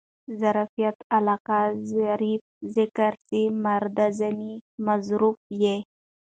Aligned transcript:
ظرفیت 0.41 0.97
علاقه؛ 1.17 1.61
ظرف 1.95 2.43
ذکر 2.77 3.13
سي 3.27 3.41
مراد 3.63 3.97
ځني 4.19 4.53
مظروف 4.87 5.37
يي. 5.61 5.77